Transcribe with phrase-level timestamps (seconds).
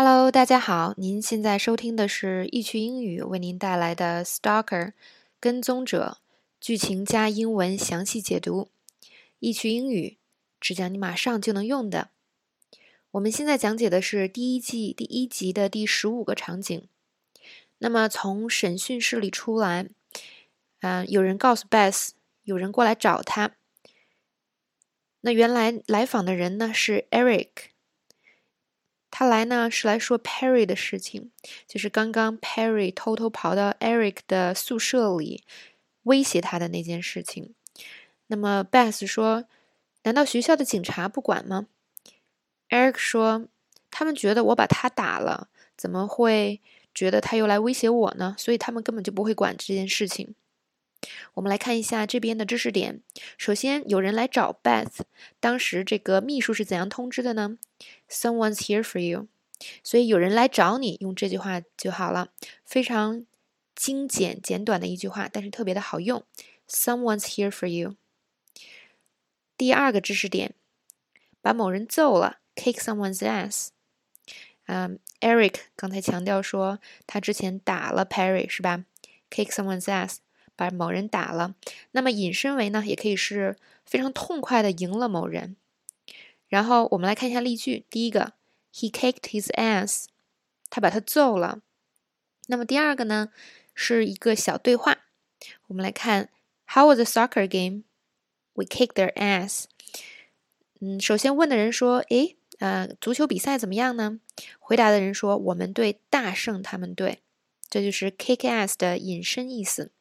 [0.00, 4.86] Hello，大家好，您现在收听的是易趣英语为您带来的《Stalker》
[5.40, 6.18] 跟踪者
[6.60, 8.68] 剧情加英文详细解读。
[9.40, 10.16] 易趣英语
[10.60, 12.10] 只讲你马上就能用的。
[13.10, 16.86] 我们现在讲解的是第一季第一集的第十五个场景。
[17.78, 19.88] 那么从审讯室里出来，
[20.82, 22.10] 嗯、有人告诉 Beth，
[22.44, 23.56] 有人过来找他。
[25.22, 27.48] 那原来来访的人呢是 Eric。
[29.10, 31.30] 他来呢是来说 Perry 的事情，
[31.66, 35.42] 就是刚刚 Perry 偷偷跑到 Eric 的宿舍里
[36.04, 37.54] 威胁他的那件事情。
[38.26, 39.44] 那么 Beth 说
[40.04, 41.66] ：“难道学校的警察不管吗
[42.68, 43.46] ？”Eric 说
[43.90, 46.60] ：“他们觉得我把他打了，怎么会
[46.94, 48.34] 觉得他又来威胁我呢？
[48.38, 50.34] 所以他们根本就不会管这件事情。”
[51.34, 53.02] 我们来看一下这边的知识点。
[53.36, 55.00] 首先，有人来找 Beth，
[55.40, 57.58] 当时这个秘书是怎样通知的呢
[58.08, 59.28] ？Someone's here for you。
[59.82, 62.30] 所以有人来找你，用这句话就好了，
[62.64, 63.26] 非常
[63.74, 66.24] 精简简短的一句话，但是特别的好用。
[66.68, 67.96] Someone's here for you。
[69.56, 70.54] 第二个知识点，
[71.40, 73.68] 把某人揍了，kick someone's ass。
[74.66, 78.84] 嗯，Eric 刚才强调说他之前打了 Perry 是吧
[79.30, 80.18] ？kick someone's ass。
[80.58, 81.54] 把某人打了，
[81.92, 83.56] 那么引申为呢，也可以是
[83.86, 85.54] 非常痛快的赢了某人。
[86.48, 88.32] 然后我们来看一下例句，第一个
[88.74, 90.06] ，He kicked his ass，
[90.68, 91.60] 他把他揍了。
[92.48, 93.30] 那么第二个呢，
[93.72, 94.98] 是一个小对话，
[95.68, 96.30] 我们来看
[96.66, 99.66] ，How was the soccer game？We kicked their ass。
[100.80, 104.18] 嗯，首先问的人说，诶，呃，足球比赛怎么样呢？
[104.58, 107.20] 回答的人说，我们队大胜他们队。
[107.70, 109.92] 这就是 kick ass 的引申意思。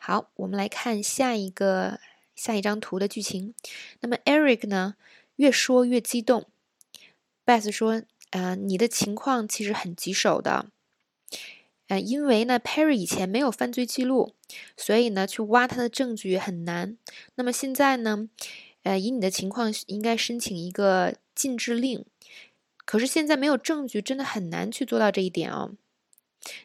[0.00, 2.00] 好，我们来看下一个
[2.34, 3.52] 下一张图的剧情。
[4.00, 4.94] 那么 Eric 呢，
[5.36, 6.46] 越说越激动。
[7.44, 10.66] Beth 说：“呃，你的情况其实很棘手的，
[11.88, 14.34] 呃，因为呢，Perry 以前没有犯罪记录，
[14.76, 16.96] 所以呢，去挖他的证据很难。
[17.34, 18.28] 那么现在呢，
[18.84, 22.04] 呃，以你的情况，应该申请一个禁制令。
[22.84, 25.72] 可是现在没有证据，真的很难去做到这一点哦。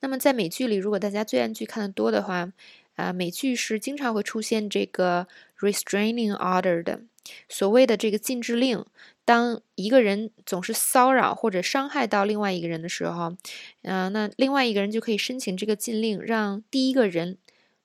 [0.00, 2.52] 那么在美剧里，如果大家罪案剧看的多的话，
[2.98, 5.28] 啊，美剧是经常会出现这个
[5.60, 7.00] restraining order 的，
[7.48, 8.84] 所谓的这个禁制令。
[9.24, 13.36] 当一个人总是骚扰或者伤害到另外一个人的时候，
[13.82, 17.38] 嗯，那另外一个人就可以申请这个禁令，让第一个人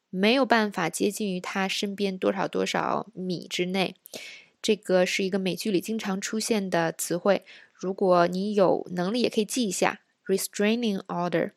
[0.09, 3.95] 没有办法接近于他身边多少多少米之内。
[4.61, 7.43] 这个是一个美剧里经常出现的词汇，
[7.73, 11.51] 如果你有能力，也可以记一下 restraining order。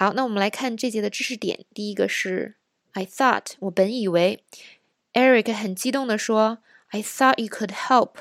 [0.00, 1.66] 好，那我们来看这节的知识点。
[1.74, 2.54] 第一个是
[2.92, 4.42] I thought，我本以为。
[5.12, 8.12] Eric 很激动地说：“I thought you could help，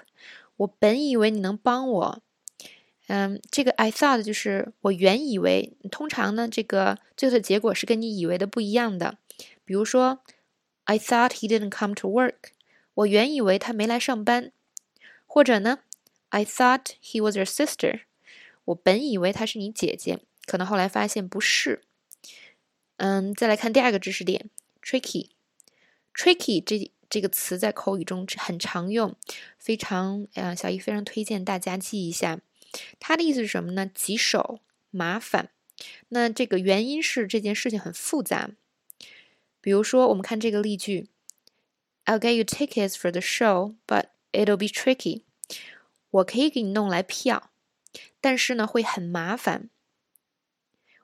[0.57, 2.21] 我本以为你能帮我。”
[3.07, 5.77] 嗯，这个 I thought 就是我原以为。
[5.89, 9.17] 通常呢，这个最后的结果是跟你以为的不一样的。
[9.63, 10.19] 比如说
[10.83, 12.49] ，I thought he didn't come to work，
[12.93, 14.51] 我原以为他没来上班。
[15.25, 15.79] 或者呢
[16.27, 18.01] ，I thought he was your sister，
[18.65, 20.19] 我本以为她是你姐姐。
[20.49, 21.83] 可能后来发现不是，
[22.97, 24.49] 嗯，再来看第二个知识点
[24.83, 29.15] ，tricky，tricky 这这个词在口语中很常用，
[29.59, 32.39] 非常呃，小易非常推荐大家记一下，
[32.99, 33.85] 它的意思是什么呢？
[33.85, 34.59] 棘手、
[34.89, 35.51] 麻烦。
[36.07, 38.49] 那这个原因是这件事情很复杂。
[39.61, 41.09] 比如说，我们看这个例句
[42.05, 45.21] ，I'll get you tickets for the show，but it'll be tricky。
[46.09, 47.51] 我可以给你弄来票，
[48.19, 49.69] 但是呢，会很麻烦。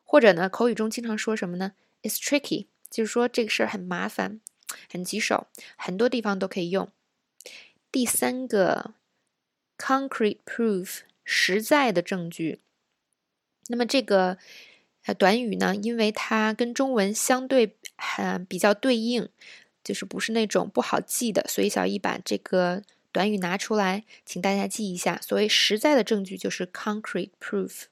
[0.05, 1.73] 或者呢，口语中经常说什么呢
[2.03, 4.39] ？It's tricky，就是说这个事儿很麻烦，
[4.89, 6.87] 很棘手，很多地方都可以用。
[7.91, 8.93] 第三个
[9.77, 12.61] ，concrete proof，实在的证据。
[13.67, 14.37] 那么这个
[15.17, 19.27] 短语呢，因为它跟中文相对很比较对应，
[19.83, 25.19] 就是不是那种不好记的，所以小易把这个短语拿出来，请大家记一下。
[25.21, 27.85] 所谓实在的证据就是 concrete proof。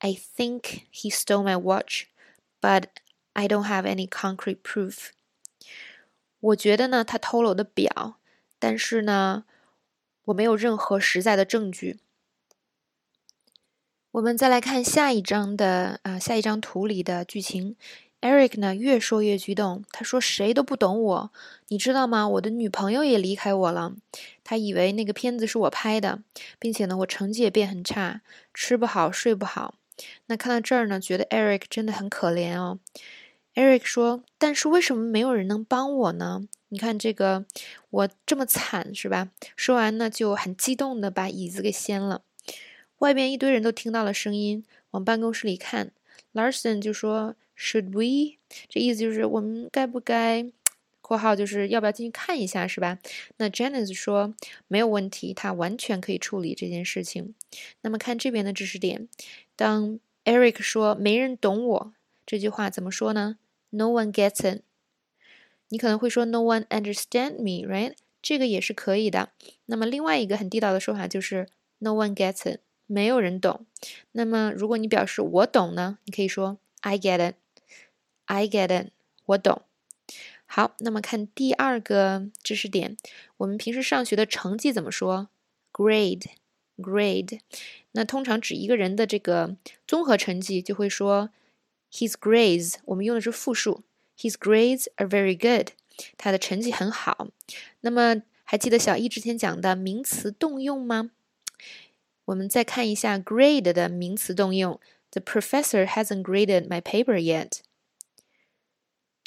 [0.00, 2.04] I think he stole my watch,
[2.60, 2.84] but
[3.32, 5.08] I don't have any concrete proof.
[6.40, 8.18] 我觉得呢，他偷了我的表，
[8.58, 9.44] 但是呢，
[10.26, 11.98] 我没有任何实在的证据。
[14.12, 17.76] 我们再来看下一章的啊，下一张图里的剧情。
[18.20, 19.84] Eric 呢，越说越激动。
[19.92, 21.32] 他说：“谁都不懂我，
[21.68, 22.26] 你知道吗？
[22.26, 23.94] 我的女朋友也离开我了。
[24.42, 26.22] 他以为那个片子是我拍的，
[26.58, 28.22] 并且呢，我成绩也变很差，
[28.52, 29.74] 吃不好，睡不好。”
[30.26, 32.78] 那看到这儿呢，觉得 Eric 真的很可怜哦。
[33.54, 36.46] Eric 说：“但是为什么没有人能帮我呢？
[36.68, 37.44] 你看这个，
[37.90, 42.22] 我这么惨是吧？”说完呢，就很激动的把椅子给掀了。
[42.98, 45.92] 外边一堆人都听到了声音，往办公室里看。
[46.34, 50.46] Larson 就说：“Should we？” 这意思就是我们该不该
[51.08, 52.98] （括号就是要不要进去看一下，是吧？）
[53.38, 54.34] 那 Janice 说
[54.68, 57.34] ：“没有问题，他完全可以处理这件事情。”
[57.80, 59.08] 那么看这边的知识点，
[59.56, 61.92] 当 Eric 说“没人懂我”
[62.26, 63.38] 这句话怎么说呢
[63.70, 64.60] ？No one gets it。
[65.70, 67.94] 你可能会说 “No one understand me”，right？
[68.20, 69.30] 这个也是可以的。
[69.66, 73.64] 那么另外一个很地道的说法就是 “No one gets it”，没有人懂。
[74.12, 78.90] 那么如果你表示我懂呢，你可以说 “I get it”，“I get it”，
[79.24, 79.62] 我懂。
[80.50, 82.96] 好，那么看第二个知识点，
[83.36, 85.28] 我们平时上学的成绩怎么说
[85.74, 87.40] ？Grade，grade。
[87.92, 89.56] 那通常指一个人的这个
[89.86, 91.28] 综合成绩，就会说
[91.92, 92.76] his grades。
[92.86, 93.82] 我们用的是复数
[94.18, 95.72] ，his grades are very good。
[96.16, 97.28] 他的成绩很好。
[97.82, 101.10] 那么还记得小易之前讲的名词动用吗？
[102.24, 104.80] 我们再看一下 grade 的名词动用。
[105.10, 107.60] The professor hasn't graded my paper yet。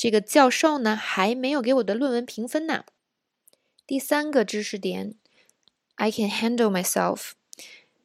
[0.02, 2.86] 这个教授呢还没有给我的论文评分呢。
[3.86, 5.14] 第三个知识点
[5.94, 7.34] ，I can handle myself。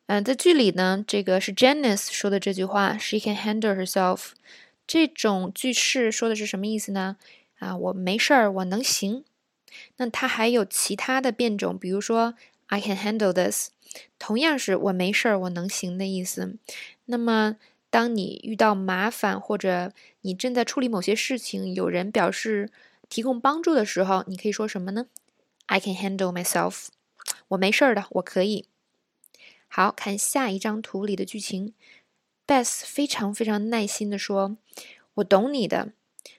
[0.05, 4.33] 嗯，在剧里呢，这个是 Janice 说的这句话，She can handle herself。
[4.87, 7.17] 这种句式说的是什么意思呢？
[7.61, 9.25] 啊，我没事儿，我能行。
[9.97, 12.35] 那它还有其他的变种，比如说
[12.67, 13.71] I can handle this，
[14.19, 16.59] 同样是我没事儿，我能行的意思。
[17.07, 17.57] 那么，
[17.91, 19.93] 当你遇到麻烦或者
[20.23, 22.71] 你正在处理某些事情，有人表示
[23.09, 25.07] 提供帮助的时候，你可以说什么呢
[25.67, 26.89] ？I can handle myself，
[27.49, 28.67] 我没事儿的，我可以。
[29.69, 31.75] 好看下一张图里的剧情
[32.47, 34.57] ，Beth 非常非常耐心的说
[35.15, 35.93] ：“我懂你的。”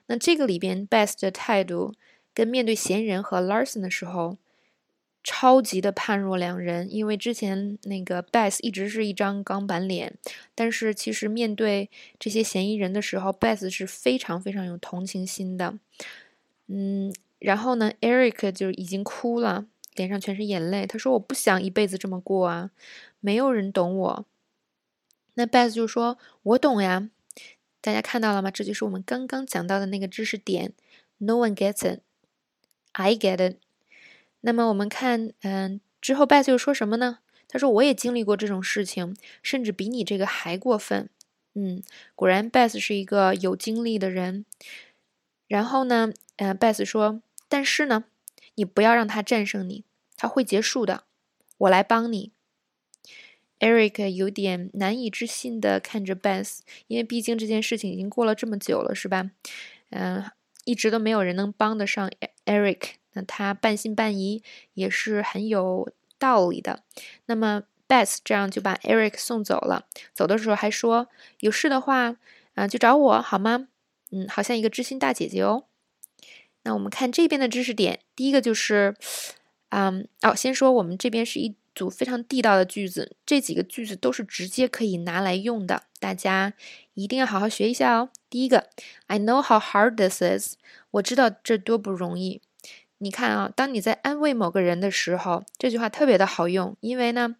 [0.06, 1.94] 那这个里边，Beth 的态度
[2.32, 4.38] 跟面对闲人和 Larson 的时候，
[5.28, 6.90] 超级的判若两人。
[6.90, 10.16] 因为之前那个 Beth 一直是一张钢板脸，
[10.54, 15.78] 但是其实面对这些嫌疑人的时候，Beth 是非常非常有同情心的。
[16.68, 19.66] 嗯，然后呢，Eric 就已经哭了，
[19.96, 20.86] 脸上全是眼泪。
[20.86, 22.70] 他说：“我不想一辈子这么过啊。”
[23.20, 24.26] 没有人懂我，
[25.34, 27.10] 那 Beth 就说：“我懂呀。”
[27.82, 28.50] 大家看到了吗？
[28.50, 30.72] 这就是我们刚刚讲到的那个知识点。
[31.18, 32.00] No one gets it,
[32.92, 33.56] I get it。
[34.40, 37.18] 那么我们看，嗯，之后 Beth 又说什么呢？
[37.48, 41.08] 他说：“我也经历过这种事情，甚至比你这个还过分。”
[41.54, 41.82] 嗯，
[42.14, 44.44] 果然 Beth 是一个有经历的人。
[45.46, 48.04] 然后呢，呃，Beth 说：“但是呢，
[48.56, 49.82] 你不要让他战胜你，
[50.16, 51.04] 他会结束的。
[51.56, 52.32] 我来帮你。”
[53.58, 59.30] Eric 有点难以置信的看着 Beth，因为毕竟这件事情已经过了这么久了，是吧？
[59.88, 60.30] 嗯，
[60.64, 62.08] 一直都没有人能帮得上
[62.44, 62.90] Eric，
[63.26, 64.42] 他半信半疑
[64.74, 66.82] 也是很有道理的。
[67.26, 71.08] 那么 Beth 这样就把 Eric 送走了，走的时候还说
[71.40, 72.16] ：“有事的话，
[72.54, 73.68] 啊，就找我好吗？”
[74.10, 75.64] 嗯，好像一个知心大姐姐哦。
[76.62, 78.94] 那我们看这边的知识点，第一个就是，
[79.70, 81.54] 嗯，哦，先说我们这边是一。
[81.74, 86.52] 组非常地道的句子，这几个句子都是直接可以拿来用的，大家
[86.94, 88.08] 一定要好好学一下哦。
[88.28, 88.68] 第一个
[89.06, 90.56] ，I know how hard this is，
[90.90, 92.42] 我知道这多不容易。
[92.98, 97.36] 你看啊，当你在安慰某个人的时候，这句话特别的好用，因为呢，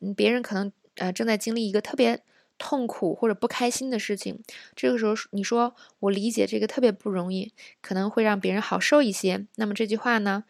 [0.00, 2.22] 嗯，别人可能呃正在经历一个特别
[2.56, 4.40] 痛苦或者不开心的事情，
[4.76, 9.46] 这个时候你说我理解这个特别不容易，可能会让别人好受一些。
[9.56, 10.44] 那么这句话呢？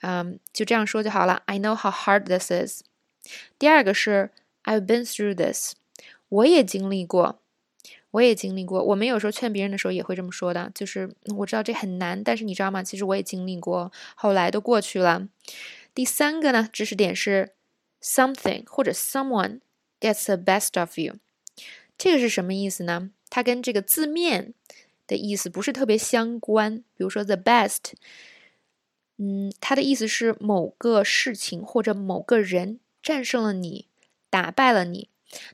[0.00, 1.42] 嗯，就这样说就好了。
[1.46, 2.82] I know how hard this is。
[3.58, 4.30] 第二个是
[4.62, 5.74] I've been through this，
[6.28, 7.42] 我也经历过，
[8.10, 8.82] 我也经历过。
[8.82, 12.82] 我们有时候劝别人的时候也会这么说的，就是我知道这很难，但是你知道吗？
[12.82, 15.28] 其实我也经历过，后来都过去了。
[15.94, 17.54] 第三个呢，知识点是
[18.02, 19.60] something 或者 someone
[20.00, 21.16] gets the best of you，
[21.96, 23.10] 这个是什么意思呢？
[23.28, 24.54] 它跟这个字面
[25.06, 26.78] 的意思不是特别相关。
[26.96, 27.92] 比如说 the best。
[29.20, 33.88] 嗯，他的意思是某个事情或者某个人战胜了你，
[34.30, 35.08] 打败了你。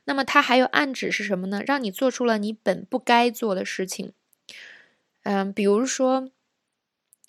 [0.05, 1.61] 那么他还有暗指是什么呢？
[1.65, 4.13] 让你做出了你本不该做的事情。
[5.23, 6.29] 嗯，比如说，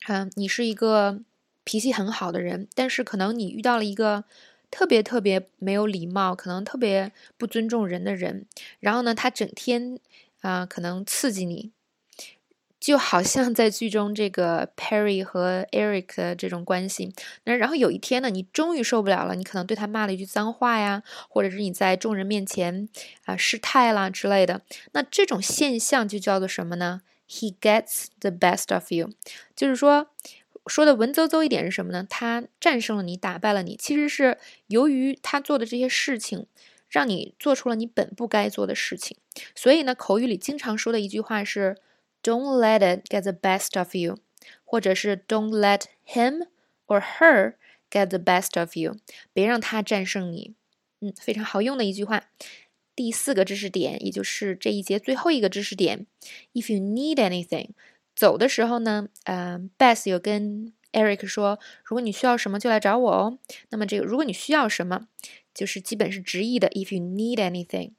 [0.09, 1.21] 嗯，你是一个
[1.65, 4.25] 脾气很好的人，但是可能你遇到了一个
[4.71, 8.47] 特别特别没有礼貌、可能特别不尊重人的人，
[8.81, 9.99] 然后呢，他整天
[10.41, 11.73] 啊，可能刺激你。
[12.87, 17.12] 就好像在剧中这个 Perry 和 Eric 的这种关系，
[17.43, 22.88] 那然后有一天呢，你终于受不了了，你可能对他骂了一句脏话呀，或者是你在众人面前
[23.25, 24.62] 啊失态啦之类的，
[24.93, 29.11] 那这种现象就叫做什么呢？He gets the best of you，
[29.57, 30.07] 就是说
[30.69, 32.07] 说的文绉绉一点是什么呢？
[32.09, 34.38] 他战胜了你，打败了你，其实是
[34.69, 36.47] 由于他做的这些事情。
[36.88, 39.16] 让你做出了你本不该做的事情。
[39.57, 41.76] 所以呢，口语里经常说的一句话是
[42.26, 44.18] "Don't let it get the best of you"，
[44.64, 46.49] 或者是 "Don't let him
[46.88, 47.54] or her
[47.88, 48.97] get the best of you"，
[49.33, 50.56] 别让他战胜你。
[50.99, 52.25] 嗯，非常好用的一句话。
[52.97, 56.06] 第四个知识点，也就是这一节最后一个知识点
[56.54, 57.71] ，If you need anything，
[58.16, 63.38] 走的时候呢，呃，Beth 有跟 Eric 说，如果你需要什么就来找我哦。
[63.68, 65.09] 那么这个如果你需要什么，
[65.54, 67.92] 就是基本是直译的，If you need anything。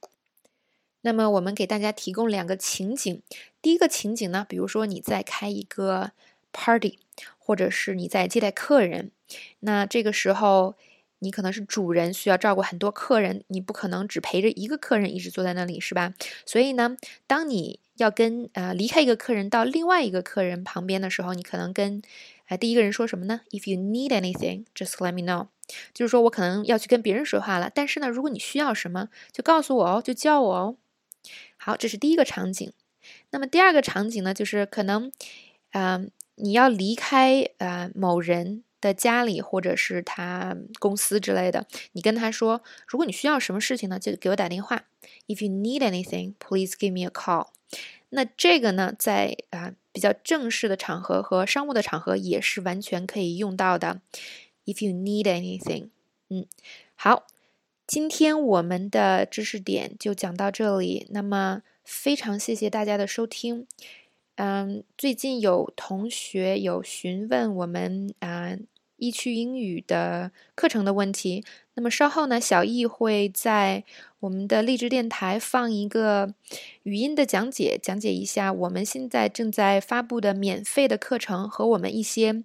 [1.01, 3.22] 那么我们给大家提供两个情景，
[3.62, 6.12] 第一个情景呢，比如说你在开一个
[6.51, 7.00] party，
[7.38, 9.12] 或者是你在接待客人，
[9.60, 10.75] 那这个时候。
[11.20, 16.13] 你可能是主人，需要照顾很多客人，你不可能只陪着一个客人一直坐在那里，是吧？
[16.46, 22.04] 所以呢，当你要跟呃离开一个客人到另外一个客人旁边的时候，你可能跟
[22.50, 25.48] 呃第一个人说什么呢？If you need anything, just let me know。
[25.92, 30.75] 就是说我可能要去跟别人说话了，但是呢，如果你需要什么，就告诉我哦，就叫我哦。
[31.57, 32.72] 好，这是第一个场景。
[33.31, 35.12] 那么第二个场景呢，就是可能，
[35.72, 38.63] 嗯，你要离开呃某人。
[38.79, 44.84] 的家里或者是他公司之类的，你跟他说，如果你需要什么事情呢，就给我打电话。
[45.25, 47.48] If you need anything, please give me a call。
[48.10, 54.00] 那这个呢，在啊比较正式的场合和商务的场合也是完全可以用到的。
[54.67, 55.89] If you need anything，
[56.29, 56.46] 嗯，
[56.93, 57.25] 好，
[57.88, 61.08] 今天我们的知识点就讲到这里。
[61.12, 63.65] 那么非常谢谢大家的收听。
[64.36, 68.58] 嗯，最近有同学有询问我们啊
[68.98, 73.86] 易趣英语的课程的问题，那么稍后呢，小易会在
[74.20, 76.34] 我们的励志电台放一个
[76.84, 82.44] 语音的讲解，讲解一下我们现在正在发布的免费的课程和我们一些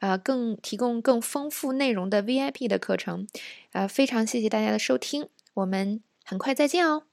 [0.00, 3.26] 呃更提供更丰富内容的 VIP 的课程。
[3.72, 7.09] 呃，非常谢谢大家的收听，我们很快再见哦。